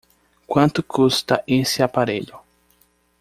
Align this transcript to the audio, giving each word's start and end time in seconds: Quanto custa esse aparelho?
Quanto 0.47 0.81
custa 0.81 1.43
esse 1.47 1.83
aparelho? 1.83 2.39